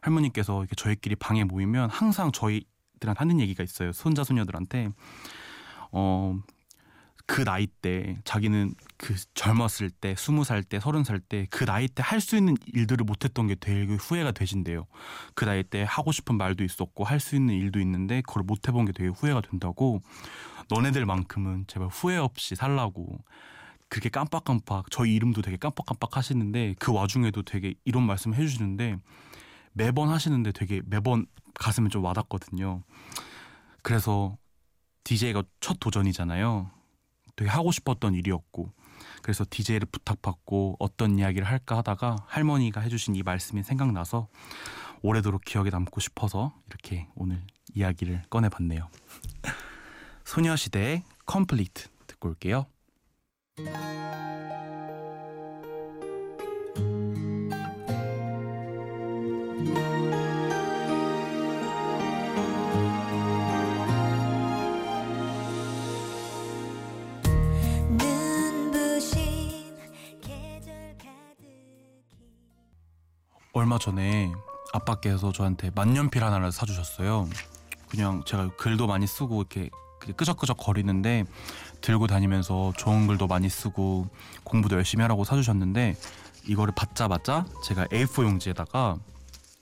할머니께서 0.00 0.60
이렇게 0.60 0.74
저희끼리 0.76 1.16
방에 1.16 1.44
모이면 1.44 1.90
항상 1.90 2.30
저희들한테 2.32 3.18
하는 3.18 3.40
얘기가 3.40 3.64
있어요. 3.64 3.92
손자 3.92 4.24
손녀들한테 4.24 4.90
어 5.90 6.38
그 7.28 7.44
나이 7.44 7.66
때 7.66 8.18
자기는 8.24 8.74
그 8.96 9.14
젊었을 9.34 9.90
때 9.90 10.14
스무 10.16 10.44
살 10.44 10.62
때 10.62 10.80
서른 10.80 11.04
살 11.04 11.20
때 11.20 11.46
그 11.50 11.66
나이 11.66 11.86
때 11.86 12.02
할 12.02 12.20
수 12.22 12.36
있는 12.38 12.56
일들을 12.72 13.04
못했던 13.04 13.46
게 13.46 13.54
되게 13.54 13.94
후회가 13.96 14.32
되신대요. 14.32 14.86
그 15.34 15.44
나이 15.44 15.62
때 15.62 15.84
하고 15.86 16.10
싶은 16.10 16.36
말도 16.38 16.64
있었고 16.64 17.04
할 17.04 17.20
수 17.20 17.36
있는 17.36 17.54
일도 17.54 17.80
있는데 17.80 18.22
그걸 18.22 18.44
못 18.44 18.66
해본 18.66 18.86
게 18.86 18.92
되게 18.92 19.10
후회가 19.10 19.42
된다고 19.42 20.00
너네들만큼은 20.70 21.66
제발 21.68 21.88
후회 21.88 22.16
없이 22.16 22.54
살라고 22.54 23.18
그렇게 23.90 24.08
깜빡깜빡 24.08 24.90
저희 24.90 25.14
이름도 25.14 25.42
되게 25.42 25.58
깜빡깜빡 25.58 26.16
하시는데 26.16 26.76
그 26.78 26.92
와중에도 26.92 27.42
되게 27.42 27.74
이런 27.84 28.04
말씀 28.04 28.32
해주시는데 28.34 28.96
매번 29.74 30.08
하시는데 30.08 30.52
되게 30.52 30.80
매번 30.86 31.26
가슴에 31.54 31.90
좀 31.90 32.04
와닿거든요. 32.04 32.82
그래서 33.82 34.36
DJ가 35.04 35.42
첫 35.60 35.78
도전이잖아요. 35.78 36.70
되게 37.38 37.48
하고 37.48 37.70
싶었던 37.70 38.14
일이었고 38.14 38.72
그래서 39.22 39.44
DJ를 39.48 39.86
부탁받고 39.92 40.76
어떤 40.80 41.20
이야기를 41.20 41.46
할까 41.46 41.78
하다가 41.78 42.16
할머니가 42.26 42.80
해주신 42.80 43.14
이 43.14 43.22
말씀이 43.22 43.62
생각나서 43.62 44.26
오래도록 45.02 45.44
기억에 45.44 45.70
남고 45.70 46.00
싶어서 46.00 46.52
이렇게 46.66 47.06
오늘 47.14 47.40
이야기를 47.74 48.22
꺼내봤네요. 48.28 48.88
소녀시대의 50.24 51.04
Complete 51.26 51.88
듣고 52.08 52.30
올게요. 52.30 52.66
얼마 73.58 73.76
전에 73.76 74.32
아빠께서 74.72 75.32
저한테 75.32 75.70
만년필 75.74 76.22
하나를 76.22 76.52
사주셨어요. 76.52 77.28
그냥 77.88 78.22
제가 78.24 78.50
글도 78.56 78.86
많이 78.86 79.06
쓰고 79.06 79.40
이렇게 79.42 79.68
끄적끄적 80.16 80.56
거리는데 80.56 81.24
들고 81.80 82.06
다니면서 82.06 82.72
좋은 82.76 83.08
글도 83.08 83.26
많이 83.26 83.48
쓰고 83.48 84.06
공부도 84.44 84.76
열심히 84.76 85.02
하라고 85.02 85.24
사주셨는데 85.24 85.96
이거를 86.46 86.72
받자마자 86.76 87.46
제가 87.64 87.86
A4 87.86 88.22
용지에다가 88.24 88.96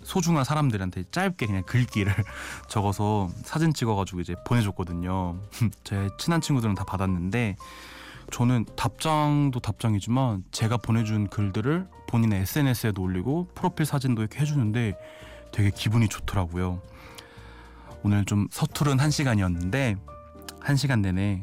소중한 0.03 0.45
사람들한테 0.45 1.05
짧게 1.11 1.47
그냥 1.47 1.63
글귀를 1.63 2.15
적어서 2.69 3.31
사진 3.45 3.73
찍어가지고 3.73 4.21
이제 4.21 4.35
보내줬거든요. 4.47 5.37
제 5.85 6.11
친한 6.19 6.43
친구들은 6.43 6.75
다 6.75 6.85
받았는데 6.85 7.57
저는 8.31 8.67
답장도 8.77 9.61
답장이지만 9.61 10.45
제가 10.51 10.77
보내준 10.79 11.29
글들을 11.29 11.89
본인의 12.09 12.41
SNS에도 12.43 13.03
올리고 13.03 13.49
프로필 13.55 13.87
사진도 13.87 14.23
이렇게 14.23 14.41
해주는데 14.41 14.95
되게 15.53 15.71
기분이 15.71 16.09
좋더라고요. 16.09 16.83
오늘 18.03 18.25
좀 18.25 18.47
서투른 18.51 18.99
한 18.99 19.11
시간이었는데 19.11 19.97
한 20.61 20.77
시간 20.77 21.03
내내 21.03 21.43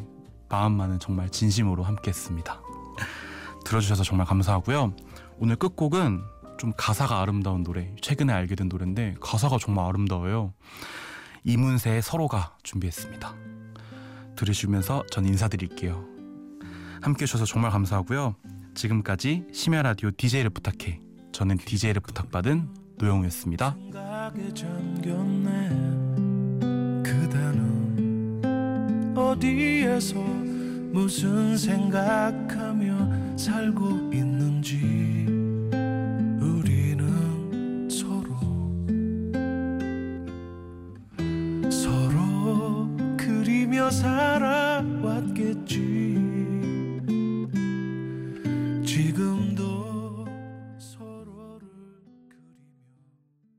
마음만은 0.49 0.99
정말 0.99 1.29
진심으로 1.29 1.83
함께했습니다. 1.83 2.61
들어주셔서 3.65 4.03
정말 4.03 4.27
감사하고요. 4.27 4.93
오늘 5.39 5.55
끝곡은 5.55 6.21
좀 6.57 6.73
가사가 6.77 7.21
아름다운 7.21 7.63
노래 7.63 7.91
최근에 8.01 8.31
알게 8.31 8.55
된 8.55 8.69
노래인데 8.69 9.15
가사가 9.19 9.57
정말 9.59 9.85
아름다워요. 9.87 10.53
이문세의 11.43 12.01
서로가 12.01 12.57
준비했습니다. 12.63 13.35
들으시면서 14.35 15.03
전 15.09 15.25
인사드릴게요. 15.25 16.12
함께 17.03 17.23
해주셔서 17.23 17.45
정말 17.45 17.69
감사하고요. 17.71 18.35
지금까지 18.75 19.45
심야 19.51 19.81
라디오 19.81 20.09
DJ를 20.11 20.49
부탁해. 20.49 21.01
저는 21.33 21.57
DJ를 21.57 22.01
부탁받은 22.01 22.69
노영우였습니다. 22.97 23.75
어디에서 29.15 30.15
무슨 30.93 31.57
생각하며 31.57 33.37
살고 33.37 34.11
있는지 34.13 35.02